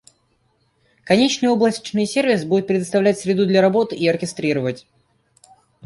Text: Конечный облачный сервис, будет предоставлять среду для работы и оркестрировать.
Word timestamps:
Конечный 1.03 1.45
облачный 1.47 2.07
сервис, 2.07 2.43
будет 2.43 2.65
предоставлять 2.65 3.19
среду 3.19 3.45
для 3.45 3.61
работы 3.61 3.95
и 3.95 4.07
оркестрировать. 4.07 4.87